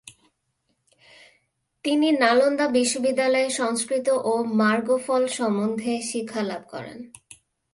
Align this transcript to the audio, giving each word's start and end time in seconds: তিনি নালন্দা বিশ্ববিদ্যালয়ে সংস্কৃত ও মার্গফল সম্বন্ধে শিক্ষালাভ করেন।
তিনি 1.85 2.07
নালন্দা 2.19 2.65
বিশ্ববিদ্যালয়ে 2.77 3.49
সংস্কৃত 3.51 4.07
ও 4.23 4.33
মার্গফল 4.59 5.23
সম্বন্ধে 5.37 5.93
শিক্ষালাভ 6.09 6.61
করেন। 6.69 6.97